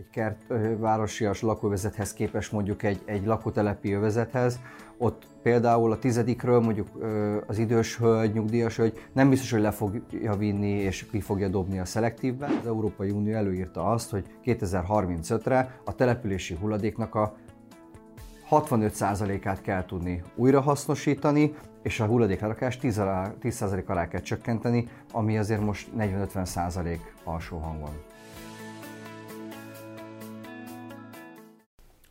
[0.00, 0.40] egy kert,
[0.78, 4.60] városias lakóvezethez képest mondjuk egy, egy lakótelepi övezethez,
[4.98, 6.88] ott például a tizedikről mondjuk
[7.46, 11.78] az idős hölgy, nyugdíjas hölgy nem biztos, hogy le fogja vinni és ki fogja dobni
[11.78, 12.46] a szelektívbe.
[12.46, 17.36] Az Európai Unió előírta azt, hogy 2035-re a települési hulladéknak a
[18.50, 26.98] 65%-át kell tudni újrahasznosítani, és a hulladéklerakás 10% alá kell csökkenteni, ami azért most 40-50%
[27.24, 27.92] alsó hangon.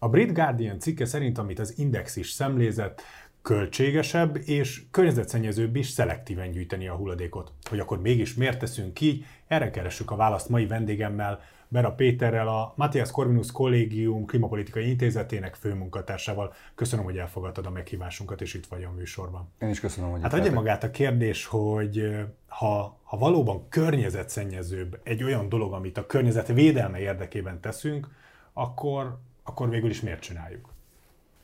[0.01, 3.01] A Brit Guardian cikke szerint, amit az Index is szemlézett,
[3.41, 7.51] költségesebb és környezetszennyezőbb is szelektíven gyűjteni a hulladékot.
[7.69, 12.73] Hogy akkor mégis miért teszünk így, erre keressük a választ mai vendégemmel, Bera Péterrel, a
[12.75, 16.53] Matthias Corvinus Kollégium Klimapolitikai Intézetének főmunkatársával.
[16.75, 19.49] Köszönöm, hogy elfogadtad a meghívásunkat, és itt vagy a műsorban.
[19.59, 22.15] Én is köszönöm, hogy Hát adja magát a kérdés, hogy
[22.47, 28.07] ha, ha valóban környezetszennyezőbb egy olyan dolog, amit a környezet védelme érdekében teszünk,
[28.53, 30.69] akkor, akkor végül is miért csináljuk?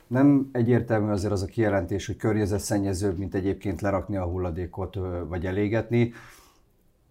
[0.07, 4.97] Nem egyértelmű azért az a kijelentés, hogy környezetszennyezőbb, mint egyébként lerakni a hulladékot
[5.27, 6.13] vagy elégetni.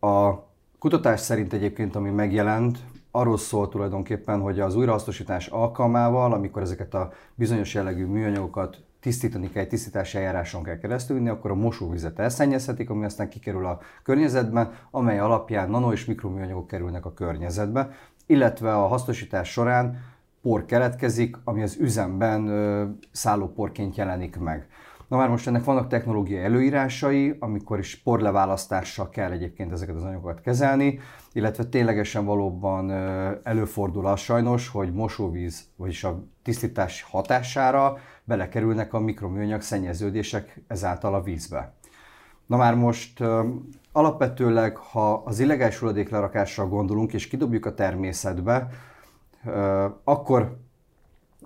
[0.01, 0.35] A
[0.79, 2.79] kutatás szerint egyébként, ami megjelent,
[3.11, 9.63] arról szól tulajdonképpen, hogy az újrahasznosítás alkalmával, amikor ezeket a bizonyos jellegű műanyagokat tisztítani kell,
[9.63, 15.19] egy tisztítási eljáráson kell keresztülni, akkor a mosóvizet elszennyezhetik, ami aztán kikerül a környezetbe, amely
[15.19, 17.91] alapján nano és mikroműanyagok kerülnek a környezetbe,
[18.27, 20.14] illetve a hasznosítás során
[20.45, 22.49] por keletkezik, ami az üzemben
[23.11, 24.67] szállóporként jelenik meg.
[25.09, 30.41] Na már most ennek vannak technológiai előírásai, amikor is porleválasztással kell egyébként ezeket az anyagokat
[30.41, 30.99] kezelni,
[31.33, 32.91] illetve ténylegesen valóban
[33.43, 41.23] előfordul az sajnos, hogy mosóvíz, vagyis a tisztítás hatására belekerülnek a mikroműanyag szennyeződések ezáltal a
[41.23, 41.75] vízbe.
[42.47, 43.23] Na már most
[43.93, 48.69] alapvetőleg, ha az illegális hulladéklerakásra gondolunk és kidobjuk a természetbe,
[50.05, 50.57] akkor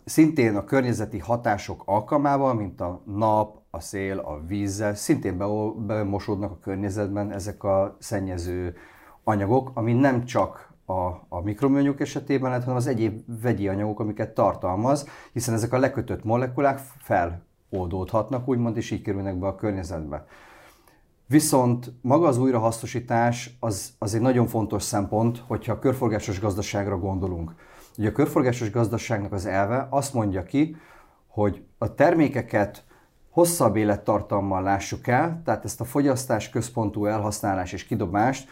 [0.04, 5.38] szintén a környezeti hatások alkalmával, mint a nap, a szél, a vízzel, szintén
[5.86, 8.76] bemosódnak a környezetben ezek a szennyező
[9.24, 14.34] anyagok, ami nem csak a, a mikroműanyagok esetében lehet, hanem az egyéb vegyi anyagok, amiket
[14.34, 20.26] tartalmaz, hiszen ezek a lekötött molekulák feloldódhatnak, úgymond, és így kerülnek be a környezetbe.
[21.26, 27.54] Viszont maga az újrahasznosítás az, az egy nagyon fontos szempont, hogyha körforgásos gazdaságra gondolunk.
[27.98, 30.76] Ugye a körforgásos gazdaságnak az elve azt mondja ki,
[31.26, 32.84] hogy a termékeket
[33.30, 38.48] hosszabb élettartammal lássuk el, tehát ezt a fogyasztás központú elhasználás és kidobást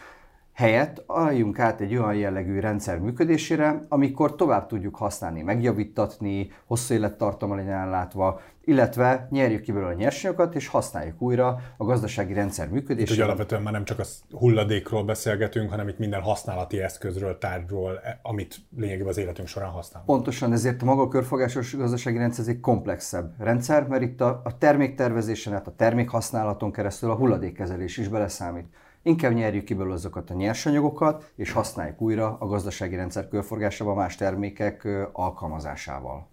[0.57, 7.55] helyett álljunk át egy olyan jellegű rendszer működésére, amikor tovább tudjuk használni, megjavítatni, hosszú élettartama
[7.55, 13.11] legyen ellátva, illetve nyerjük ki belőle a nyersanyagokat, és használjuk újra a gazdasági rendszer működésére.
[13.11, 14.03] Itt ugye alapvetően már nem csak a
[14.37, 20.09] hulladékról beszélgetünk, hanem itt minden használati eszközről, tárgyról, e, amit lényegében az életünk során használunk.
[20.09, 24.57] Pontosan, ezért a maga a körfogásos gazdasági rendszer egy komplexebb rendszer, mert itt a, a
[24.57, 28.67] terméktervezésen, a termékhasználaton keresztül a hulladékkezelés is beleszámít.
[29.07, 34.15] Inkább nyerjük ki belőle azokat a nyersanyagokat, és használjuk újra a gazdasági rendszer körforgásában más
[34.15, 36.27] termékek alkalmazásával.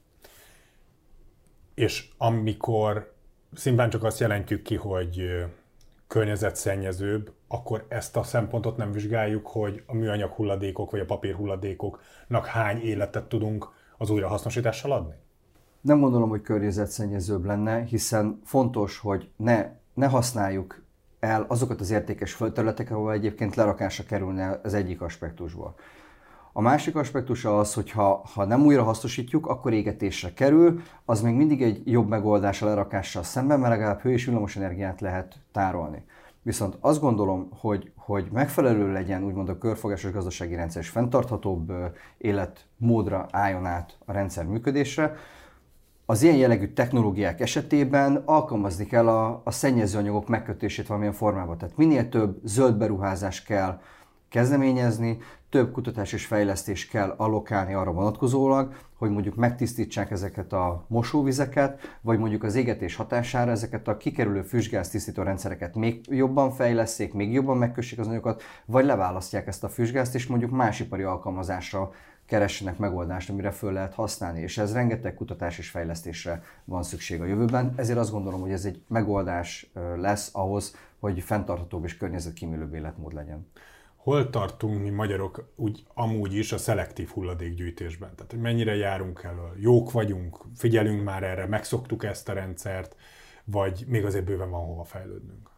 [1.74, 3.14] És amikor
[3.52, 5.44] szimplán csak azt jelentjük ki, hogy
[6.06, 12.46] környezetszennyezőbb, akkor ezt a szempontot nem vizsgáljuk, hogy a műanyag hulladékok vagy a papír hulladékoknak
[12.46, 13.68] hány életet tudunk
[13.98, 15.14] az újrahasznosítással adni?
[15.80, 20.83] Nem gondolom, hogy környezetszennyezőbb lenne, hiszen fontos, hogy ne, ne használjuk
[21.24, 25.74] el azokat az értékes földterületeket, ahol egyébként lerakásra kerülne az egyik aspektusból.
[26.52, 31.34] A másik aspektus az, hogy ha, ha nem újra hasznosítjuk, akkor égetésre kerül, az még
[31.34, 36.04] mindig egy jobb megoldás a lerakással szemben, mert legalább hő és villamos energiát lehet tárolni.
[36.42, 41.72] Viszont azt gondolom, hogy, hogy megfelelő legyen úgymond a körfogásos gazdasági rendszer, és fenntarthatóbb
[42.18, 45.16] életmódra álljon át a rendszer működésre,
[46.06, 51.58] az ilyen jellegű technológiák esetében alkalmazni kell a, a szennyezőanyagok megkötését valamilyen formában.
[51.58, 53.80] Tehát minél több zöld beruházás kell
[54.28, 55.18] kezdeményezni,
[55.50, 62.18] több kutatás és fejlesztés kell allokálni arra vonatkozólag, hogy mondjuk megtisztítsák ezeket a mosóvizeket, vagy
[62.18, 67.56] mondjuk az égetés hatására ezeket a kikerülő füstgáz tisztító rendszereket még jobban fejleszték, még jobban
[67.56, 71.90] megkössék az anyagokat, vagy leválasztják ezt a füstgázt, és mondjuk más ipari alkalmazásra
[72.26, 77.24] keressenek megoldást, amire föl lehet használni, és ez rengeteg kutatás és fejlesztésre van szükség a
[77.24, 77.72] jövőben.
[77.76, 83.46] Ezért azt gondolom, hogy ez egy megoldás lesz ahhoz, hogy fenntarthatóbb és környezetkímélőbb életmód legyen.
[83.96, 88.14] Hol tartunk mi magyarok úgy amúgy is a szelektív hulladékgyűjtésben?
[88.14, 89.52] Tehát, hogy mennyire járunk elől?
[89.56, 92.96] Jók vagyunk, figyelünk már erre, megszoktuk ezt a rendszert,
[93.44, 95.50] vagy még azért bőven van hova fejlődnünk?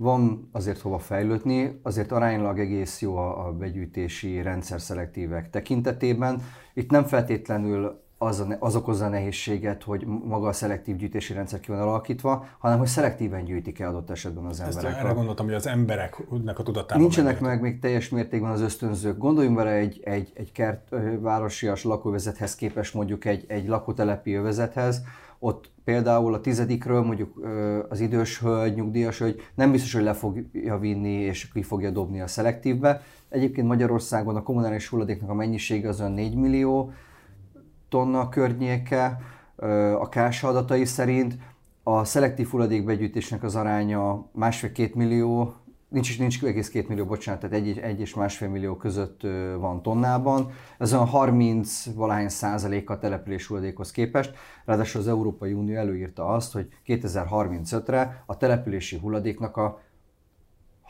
[0.00, 6.42] Van azért hova fejlődni, azért aránylag egész jó a, a begyűjtési rendszer szelektívek tekintetében.
[6.74, 11.60] Itt nem feltétlenül az, a, az okozza a nehézséget, hogy maga a szelektív gyűjtési rendszer
[11.60, 14.98] ki van alakítva, hanem hogy szelektíven gyűjtik el adott esetben az Ezt emberek.
[14.98, 17.62] erre gondoltam, hogy az embereknek a tudatában Nincsenek megértő.
[17.62, 19.18] meg még teljes mértékben az ösztönzők.
[19.18, 20.88] Gondoljunk bele egy, egy, egy kert,
[21.20, 25.02] városias lakóvezethez képest mondjuk egy, egy lakótelepi övezethez,
[25.38, 27.40] ott például a tizedikről mondjuk
[27.88, 32.20] az idős hölgy, nyugdíjas hölgy nem biztos, hogy le fogja vinni és ki fogja dobni
[32.20, 33.02] a szelektívbe.
[33.28, 36.92] Egyébként Magyarországon a kommunális hulladéknak a mennyisége az olyan 4 millió
[37.88, 39.20] tonna környéke,
[39.98, 41.36] a KS adatai szerint.
[41.82, 45.54] A szelektív hulladékbegyűjtésnek az aránya másfél-két millió,
[45.88, 49.20] nincs, is- nincs egész két millió, bocsánat, tehát egy, egy és másfél millió között
[49.58, 50.50] van tonnában.
[50.78, 54.34] Ez olyan 30 valahány százaléka a település hulladékhoz képest.
[54.64, 59.80] Ráadásul az Európai Unió előírta azt, hogy 2035-re a települési hulladéknak a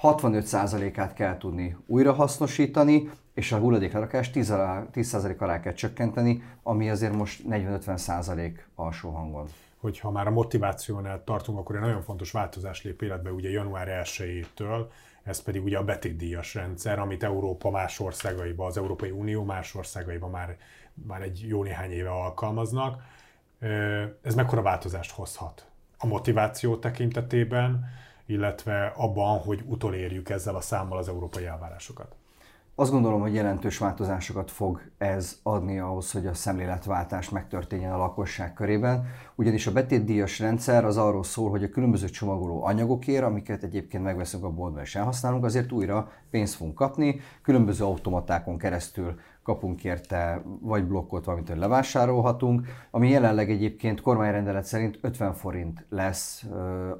[0.03, 7.15] 65%-át kell tudni újrahasznosítani, és a hulladéklerakást 10 alá- 10% alá kell csökkenteni, ami azért
[7.15, 9.47] most 40-50% alsó hangon.
[9.81, 14.87] Hogyha már a motivációnál tartunk, akkor egy nagyon fontos változás lép életbe ugye január 1-től,
[15.23, 20.29] ez pedig ugye a betétdíjas rendszer, amit Európa más országaiba, az Európai Unió más országaiba
[20.29, 20.57] már,
[21.07, 23.03] már egy jó néhány éve alkalmaznak.
[24.23, 25.67] Ez mekkora változást hozhat
[25.99, 27.85] a motiváció tekintetében,
[28.27, 32.15] illetve abban, hogy utolérjük ezzel a számmal az európai elvárásokat?
[32.81, 38.53] Azt gondolom, hogy jelentős változásokat fog ez adni ahhoz, hogy a szemléletváltás megtörténjen a lakosság
[38.53, 44.03] körében, ugyanis a betétdíjas rendszer az arról szól, hogy a különböző csomagoló anyagokért, amiket egyébként
[44.03, 50.43] megveszünk a boltban és elhasználunk, azért újra pénzt fogunk kapni, különböző automatákon keresztül kapunk érte
[50.61, 56.45] vagy blokkot, valamit levásárolhatunk, ami jelenleg egyébként kormányrendelet szerint 50 forint lesz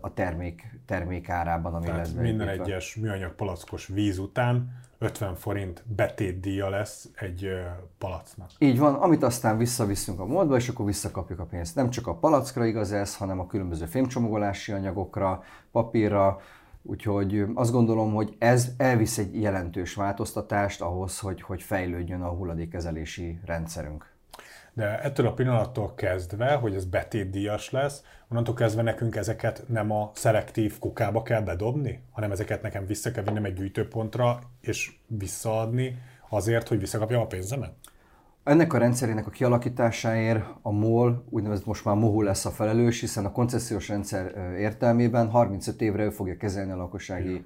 [0.01, 2.73] a termék, termék árában, ami lesz Tehát minden beépítve.
[2.73, 7.61] egyes műanyag palackos víz után 50 forint betétdíja lesz egy ö,
[7.99, 8.51] palacknak.
[8.59, 11.75] Így van, amit aztán visszaviszünk a módba, és akkor visszakapjuk a pénzt.
[11.75, 15.43] Nem csak a palackra igaz ez, hanem a különböző fémcsomagolási anyagokra,
[15.73, 16.41] papírra,
[16.83, 23.41] úgyhogy azt gondolom, hogy ez elvisz egy jelentős változtatást ahhoz, hogy, hogy fejlődjön a hulladékkezelési
[23.45, 24.18] rendszerünk.
[24.79, 30.11] De ettől a pillanattól kezdve, hogy ez betétdíjas lesz, onnantól kezdve nekünk ezeket nem a
[30.15, 35.99] szelektív kukába kell bedobni, hanem ezeket nekem vissza kell vinnem egy gyűjtőpontra, és visszaadni
[36.29, 37.73] azért, hogy visszakapjam a pénzemet?
[38.45, 43.25] Ennek a rendszerének a kialakításáért a MOL, úgynevezett most már MOHU lesz a felelős, hiszen
[43.25, 47.45] a koncesziós rendszer értelmében 35 évre ő fogja kezelni a lakossági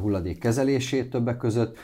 [0.00, 1.78] hulladék kezelését többek között.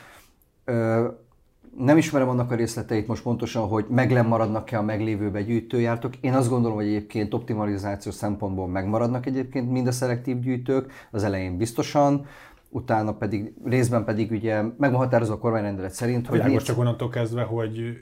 [1.77, 6.15] Nem ismerem annak a részleteit most pontosan, hogy megmaradnak-e a meglévő begyűjtőjártok.
[6.15, 11.57] Én azt gondolom, hogy egyébként optimalizáció szempontból megmaradnak egyébként mind a szelektív gyűjtők, az elején
[11.57, 12.25] biztosan,
[12.69, 17.09] utána pedig részben pedig ugye meg van határozva a kormányrendelet szerint, hogy Világos csak onnantól
[17.09, 17.97] kezdve, hogy,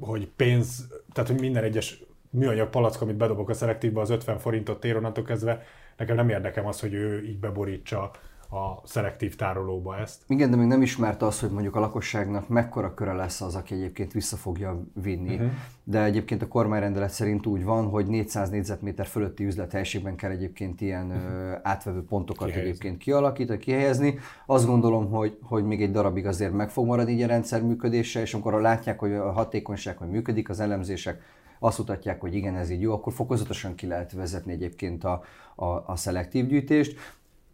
[0.00, 4.84] hogy pénz, tehát hogy minden egyes műanyag palack, amit bedobok a szelektívbe, az 50 forintot
[4.84, 5.62] ér, onnantól kezdve
[5.96, 8.10] nekem nem érdekem az, hogy ő így beborítsa
[8.54, 10.22] a szelektív tárolóba ezt.
[10.26, 13.74] Igen, de még nem ismerte azt, hogy mondjuk a lakosságnak mekkora köre lesz az, aki
[13.74, 15.34] egyébként vissza fogja vinni.
[15.34, 15.50] Uh-huh.
[15.84, 21.06] De egyébként a kormányrendelet szerint úgy van, hogy 400 négyzetméter fölötti üzlethelyiségben kell egyébként ilyen
[21.06, 21.58] uh-huh.
[21.62, 22.70] átvevő pontokat Kihelyezni.
[22.70, 24.18] egyébként kialakítani, kihelyezni.
[24.46, 28.20] Azt gondolom, hogy, hogy még egy darabig azért meg fog maradni így a rendszer működése,
[28.20, 31.22] és amikor látják, hogy a hatékonyság, hogy működik, az elemzések
[31.58, 35.22] azt mutatják, hogy igen, ez így jó, akkor fokozatosan ki lehet vezetni egyébként a,
[35.54, 36.98] a, a szelektív gyűjtést.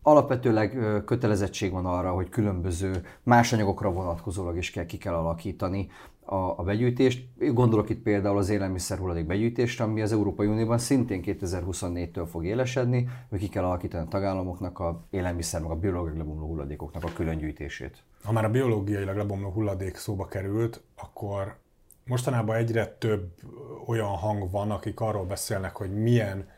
[0.03, 5.89] Alapvetőleg kötelezettség van arra, hogy különböző más anyagokra vonatkozólag is kell, ki kell alakítani
[6.25, 7.29] a, a begyűjtést.
[7.53, 13.39] Gondolok itt például az élelmiszerhulladék begyűjtésre, ami az Európai Unióban szintén 2024-től fog élesedni, hogy
[13.39, 18.03] ki kell alakítani a tagállamoknak a élelmiszer, meg a biológiai lebomló hulladékoknak a külön gyűjtését.
[18.23, 21.57] Ha már a biológiailag lebomló hulladék szóba került, akkor
[22.07, 23.33] mostanában egyre több
[23.87, 26.49] olyan hang van, akik arról beszélnek, hogy milyen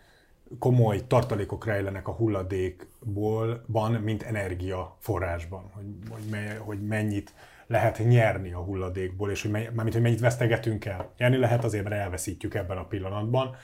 [0.58, 7.34] komoly tartalékok rejlenek a hulladékból, van, mint energiaforrásban, hogy, hogy, me, hogy mennyit
[7.66, 11.10] lehet nyerni a hulladékból, és hogy, me, mármint, hogy mennyit vesztegetünk el.
[11.18, 13.54] Nyerni lehet azért, mert elveszítjük ebben a pillanatban.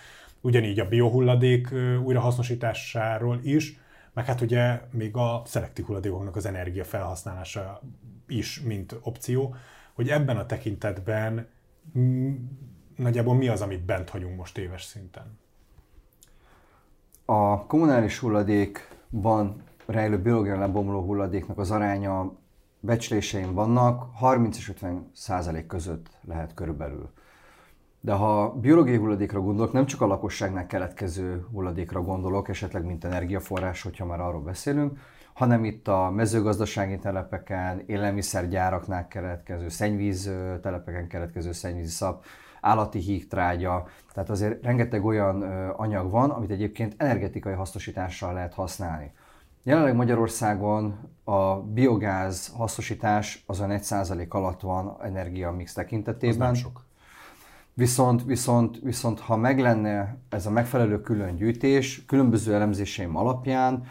[0.40, 1.68] Ugyanígy a biohulladék
[2.04, 3.78] újrahasznosításáról is,
[4.12, 7.80] meg hát ugye még a szelektív hulladékoknak az energia felhasználása
[8.28, 9.54] is, mint opció,
[9.92, 11.48] hogy ebben a tekintetben
[11.98, 12.34] mm,
[12.96, 15.38] nagyjából mi az, amit bent hagyunk most éves szinten.
[17.30, 22.32] A kommunális hulladékban rejlő biológiai lebomló hulladéknak az aránya
[22.80, 27.10] becsléseim vannak, 30 és 50 százalék között lehet körülbelül.
[28.00, 33.82] De ha biológiai hulladékra gondolok, nem csak a lakosságnál keletkező hulladékra gondolok, esetleg mint energiaforrás,
[33.82, 34.98] hogyha már arról beszélünk,
[35.32, 40.30] hanem itt a mezőgazdasági telepeken, élelmiszergyáraknál keletkező szennyvíz
[40.62, 42.24] telepeken keletkező szennyvíz szap,
[42.60, 45.42] állati hígtrágya, tehát azért rengeteg olyan
[45.76, 49.12] anyag van, amit egyébként energetikai hasznosítással lehet használni.
[49.62, 56.40] Jelenleg Magyarországon a biogáz hasznosítás azon 1% alatt van energiamix tekintetében.
[56.40, 56.86] Az nem sok.
[57.74, 63.84] Viszont, viszont, viszont ha meg lenne ez a megfelelő külön gyűjtés, különböző elemzéseim alapján,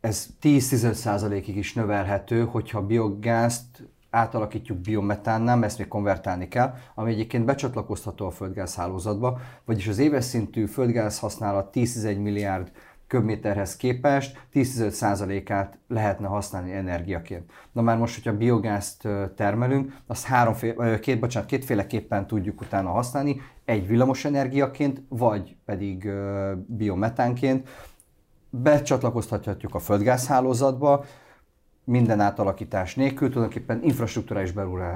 [0.00, 8.26] ez 10-15%-ig is növelhető, hogyha biogázt átalakítjuk biometánnál, ezt még konvertálni kell, ami egyébként becsatlakozható
[8.26, 12.70] a földgáz hálózatba, vagyis az éves szintű földgáz használat 10 milliárd
[13.06, 17.50] köbméterhez képest 10-15%-át lehetne használni energiaként.
[17.72, 23.86] Na már most, hogyha biogázt termelünk, azt háromféle, két, bocsánat, kétféleképpen tudjuk utána használni, egy
[23.86, 26.10] villamos energiaként, vagy pedig
[26.66, 27.68] biometánként.
[28.50, 31.04] Becsatlakoztathatjuk a földgázhálózatba,
[31.86, 34.52] minden átalakítás nélkül, tulajdonképpen infrastruktúrális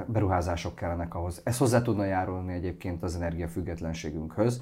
[0.07, 1.41] beruházások kellenek ahhoz.
[1.43, 4.61] Ez hozzá tudna járulni egyébként az energiafüggetlenségünkhöz.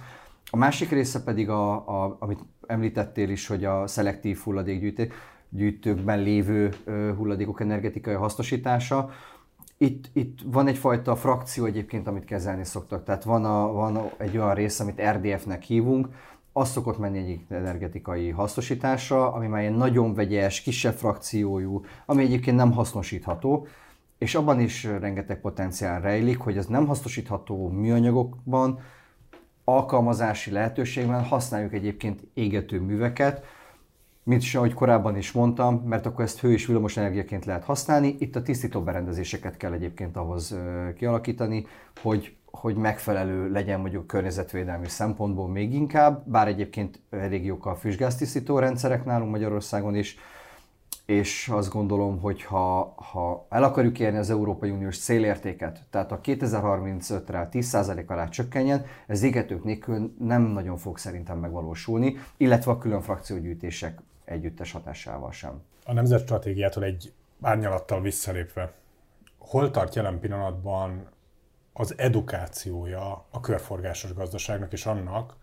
[0.52, 6.74] A másik része pedig, a, a, amit említettél is, hogy a szelektív hulladékgyűjtőkben lévő
[7.18, 9.10] hulladékok energetikai hasznosítása.
[9.78, 13.04] Itt, itt van egyfajta frakció egyébként, amit kezelni szoktak.
[13.04, 16.08] Tehát van, a, van egy olyan rész, amit RDF-nek hívunk,
[16.54, 22.58] az szokott menni egy energetikai hasznosításra, ami már egy nagyon vegyes, kisebb frakciójú, ami egyébként
[22.58, 23.68] nem hasznosítható,
[24.18, 28.80] és abban is rengeteg potenciál rejlik, hogy az nem hasznosítható műanyagokban,
[29.64, 33.44] alkalmazási lehetőségben használjuk egyébként égető műveket,
[34.24, 38.16] mint is, ahogy korábban is mondtam, mert akkor ezt hő és villamos energiaként lehet használni.
[38.20, 40.58] Itt a tisztító berendezéseket kell egyébként ahhoz
[40.98, 41.66] kialakítani,
[42.02, 48.60] hogy, hogy megfelelő legyen mondjuk környezetvédelmi szempontból még inkább, bár egyébként elég jók a füstgáztisztító
[48.60, 50.18] rendszerek nálunk Magyarországon is,
[51.06, 56.20] és azt gondolom, hogy ha, ha el akarjuk érni az Európai Uniós célértéket, tehát a
[56.22, 63.02] 2035-re 10% alá csökkenjen, ez égetők nélkül nem nagyon fog szerintem megvalósulni, illetve a külön
[63.02, 65.62] frakciógyűjtések együttes hatásával sem.
[65.86, 68.74] A nemzetstratégiától egy árnyalattal visszalépve,
[69.38, 71.08] hol tart jelen pillanatban
[71.80, 75.36] az edukációja a körforgásos gazdaságnak és annak,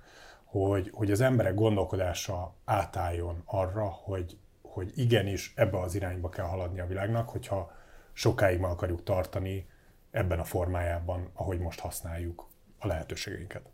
[0.45, 6.81] hogy, hogy az emberek gondolkodása átálljon arra, hogy hogy igenis ebbe az irányba kell haladni
[6.81, 7.71] a világnak, hogyha
[8.12, 9.66] sokáig meg akarjuk tartani
[10.11, 12.47] ebben a formájában, ahogy most használjuk
[12.78, 13.71] a lehetőségeinket.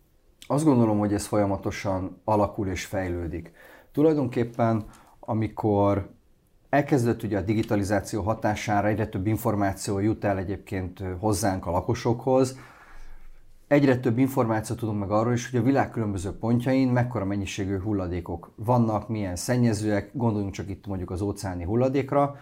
[0.46, 3.52] Azt gondolom, hogy ez folyamatosan alakul és fejlődik.
[3.92, 4.84] Tulajdonképpen,
[5.20, 6.10] amikor
[6.72, 12.58] elkezdett ugye a digitalizáció hatására egyre több információ jut el egyébként hozzánk a lakosokhoz,
[13.66, 18.50] egyre több információt tudunk meg arról is, hogy a világ különböző pontjain mekkora mennyiségű hulladékok
[18.54, 22.36] vannak, milyen szennyezőek, gondoljunk csak itt mondjuk az óceáni hulladékra,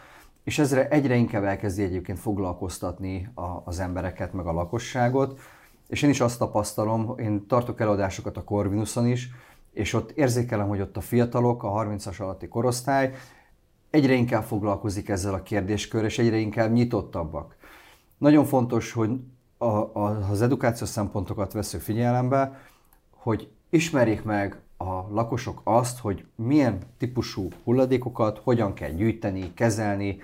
[0.45, 5.41] és ezre egyre inkább elkezdi egyébként foglalkoztatni a, az embereket, meg a lakosságot.
[5.89, 9.29] És én is azt tapasztalom, én tartok előadásokat a Corvinuson is,
[9.73, 13.15] és ott érzékelem, hogy ott a fiatalok, a 30-as alatti korosztály
[13.91, 17.57] egyre inkább foglalkozik ezzel a kérdéskör, és egyre inkább nyitottabbak.
[18.19, 19.11] Nagyon fontos, hogy
[19.59, 22.61] a, a, az edukációs szempontokat vesző figyelembe,
[23.11, 30.19] hogy ismerjék meg a lakosok azt, hogy milyen típusú hulladékokat hogyan kell gyűjteni, kezelni,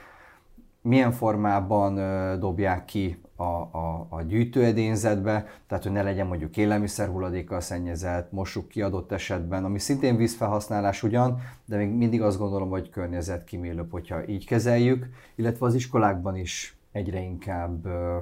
[0.81, 1.95] milyen formában
[2.39, 8.69] dobják ki a, a, a gyűjtőedényzetbe, tehát hogy ne legyen mondjuk élelmiszer hulladékkal szennyezett, mossuk
[8.69, 14.27] ki adott esetben, ami szintén vízfelhasználás ugyan, de még mindig azt gondolom, hogy környezetkímélőbb, hogyha
[14.27, 18.17] így kezeljük, illetve az iskolákban is egyre inkább ö,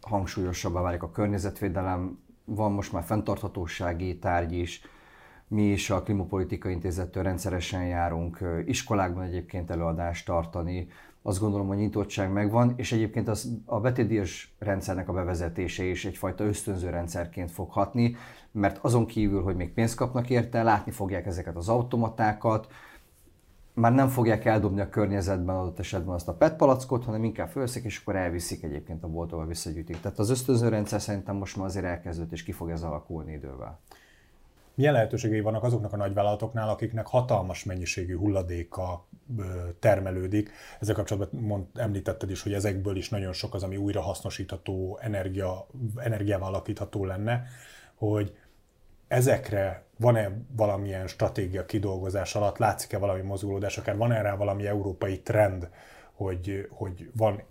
[0.00, 4.80] hangsúlyosabbá válik a környezetvédelem, van most már fenntarthatósági tárgy is,
[5.48, 10.88] mi is a Klimapolitika Intézettől rendszeresen járunk iskolákban egyébként előadást tartani.
[11.26, 16.44] Azt gondolom, hogy nyitottság megvan, és egyébként az, a betétdíjas rendszernek a bevezetése is egyfajta
[16.44, 18.16] ösztönző rendszerként fog hatni,
[18.52, 22.66] mert azon kívül, hogy még pénzt kapnak érte, látni fogják ezeket az automatákat,
[23.74, 27.84] már nem fogják eldobni a környezetben adott esetben azt a PET palackot, hanem inkább fölszik,
[27.84, 30.00] és akkor elviszik egyébként a boltba, visszagyűjtik.
[30.00, 33.80] Tehát az ösztönző rendszer szerintem most már azért elkezdődött, és ki fog ez alakulni idővel.
[34.74, 39.06] Milyen lehetőségei vannak azoknak a nagyvállalatoknál, akiknek hatalmas mennyiségű hulladéka
[39.78, 40.50] termelődik?
[40.80, 45.66] Ezzel kapcsolatban mond, említetted is, hogy ezekből is nagyon sok az, ami újrahasznosítható, energia,
[45.96, 47.46] energiával alakítható lenne,
[47.94, 48.36] hogy
[49.08, 55.70] ezekre van-e valamilyen stratégia kidolgozás alatt, látszik-e valami mozgulódás, akár van erre valami európai trend,
[56.12, 57.42] hogy, hogy van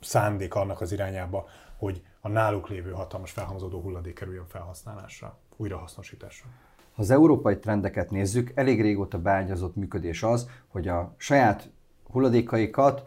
[0.00, 6.48] szándék annak az irányába, hogy a náluk lévő hatalmas felhamozódó hulladék kerüljön felhasználásra, újrahasznosításra?
[6.94, 11.70] Ha az európai trendeket nézzük, elég régóta beágyazott működés az, hogy a saját
[12.10, 13.02] hulladékaikat,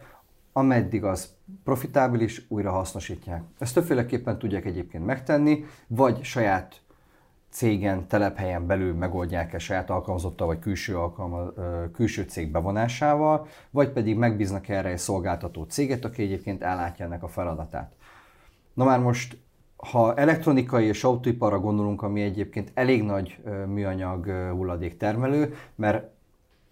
[0.52, 3.42] ameddig az profitábilis, újra hasznosítják.
[3.58, 6.80] Ezt többféleképpen tudják egyébként megtenni, vagy saját
[7.50, 11.52] cégen, telephelyen belül megoldják-e saját alkalmazottal vagy külső, alkalma,
[11.92, 17.28] külső cég bevonásával, vagy pedig megbíznak erre egy szolgáltató céget, aki egyébként ellátja ennek a
[17.28, 17.92] feladatát.
[18.74, 19.38] Na már most,
[19.76, 26.14] ha elektronikai és autóiparra gondolunk, ami egyébként elég nagy műanyag hulladék termelő, mert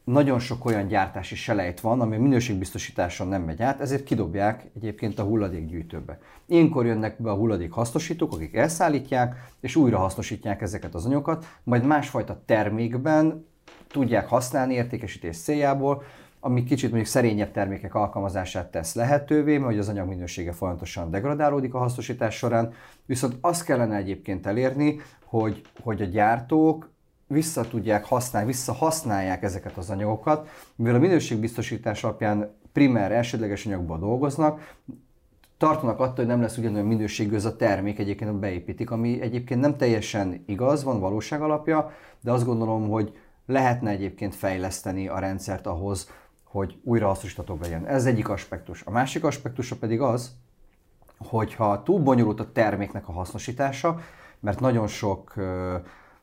[0.04, 5.22] nagyon sok olyan gyártási selejt van, ami minőségbiztosításon nem megy át, ezért kidobják egyébként a
[5.22, 6.18] hulladékgyűjtőbe.
[6.46, 11.84] Ilyenkor jönnek be a hulladék hasznosítók, akik elszállítják, és újra hasznosítják ezeket az anyagokat, majd
[11.84, 13.46] másfajta termékben
[13.88, 16.02] tudják használni értékesítés céljából,
[16.44, 21.78] ami kicsit mondjuk szerényebb termékek alkalmazását tesz lehetővé, mert az anyag minősége folyamatosan degradálódik a
[21.78, 22.72] hasznosítás során,
[23.06, 26.90] viszont azt kellene egyébként elérni, hogy, hogy a gyártók
[27.26, 34.74] vissza tudják használni, visszahasználják ezeket az anyagokat, mivel a minőségbiztosítás alapján primer, elsődleges anyagból dolgoznak,
[35.58, 39.76] tartanak attól, hogy nem lesz ugyanolyan minőségű ez a termék, egyébként beépítik, ami egyébként nem
[39.76, 43.12] teljesen igaz, van valóság alapja, de azt gondolom, hogy
[43.46, 46.08] lehetne egyébként fejleszteni a rendszert ahhoz,
[46.54, 47.86] hogy újrahasznosíthatóbb legyen.
[47.86, 48.82] Ez egyik aspektus.
[48.84, 50.30] A másik aspektusa pedig az,
[51.18, 53.98] hogyha túl bonyolult a terméknek a hasznosítása,
[54.40, 55.34] mert nagyon sok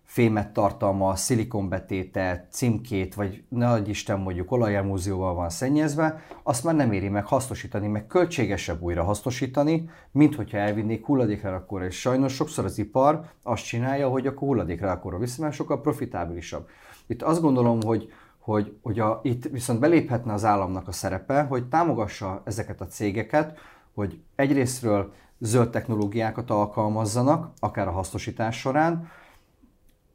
[0.04, 7.10] fémet tartalma, szilikonbetétet, címkét, vagy nagy Isten mondjuk olajelmúzióval van szennyezve, azt már nem éri
[7.10, 11.86] meg hasznosítani, meg költségesebb újra hasznosítani, mint hogyha elvinnék hulladéklerakóra.
[11.86, 16.68] És sajnos sokszor az ipar azt csinálja, hogy akkor hulladéklerakóra viszi, mert sokkal profitábilisabb.
[17.08, 18.12] Itt azt gondolom, hogy
[18.42, 23.58] hogy, hogy a, itt viszont beléphetne az államnak a szerepe, hogy támogassa ezeket a cégeket,
[23.94, 29.10] hogy egyrésztről zöld technológiákat alkalmazzanak, akár a hasznosítás során,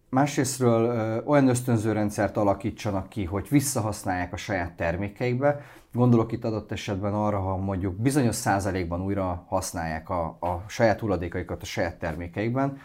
[0.09, 5.61] Másrésztről ö, olyan ösztönző rendszert alakítsanak ki, hogy visszahasználják a saját termékeikbe.
[5.93, 11.63] Gondolok itt adott esetben arra, ha mondjuk bizonyos százalékban újra használják a, a saját hulladékaikat
[11.63, 12.79] a saját termékeikben,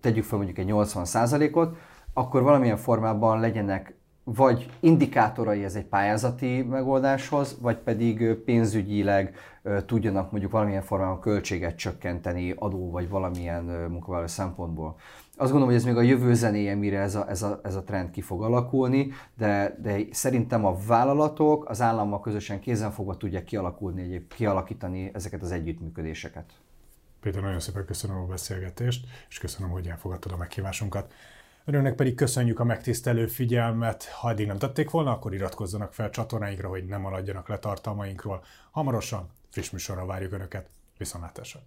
[0.00, 1.76] tegyük fel mondjuk egy 80 százalékot,
[2.12, 3.94] akkor valamilyen formában legyenek
[4.34, 9.34] vagy indikátorai ez egy pályázati megoldáshoz, vagy pedig pénzügyileg
[9.86, 14.96] tudjanak mondjuk valamilyen formában költséget csökkenteni adó vagy valamilyen munkavállaló szempontból.
[15.36, 17.82] Azt gondolom, hogy ez még a jövő zenéje, mire ez a, ez a, ez a
[17.82, 24.26] trend ki fog alakulni, de, de szerintem a vállalatok az állammal közösen kézenfogva tudják kialakulni,
[24.36, 26.52] kialakítani ezeket az együttműködéseket.
[27.20, 31.12] Péter, nagyon szépen köszönöm a beszélgetést, és köszönöm, hogy elfogadtad a meghívásunkat.
[31.68, 34.04] Önöknek pedig köszönjük a megtisztelő figyelmet.
[34.04, 38.44] Ha eddig nem tették volna, akkor iratkozzanak fel csatornáinkra, hogy ne maradjanak le tartalmainkról.
[38.70, 40.68] Hamarosan friss műsorra várjuk Önöket.
[40.98, 41.60] Viszontlátásra!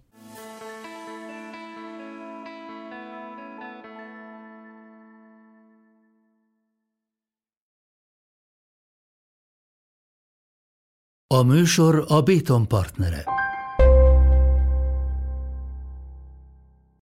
[11.26, 13.41] A műsor a Béton partnere.